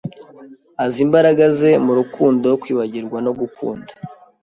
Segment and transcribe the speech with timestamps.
[0.83, 3.91] azi imbaraga ze murukundo Kwibagirwa no gukunda.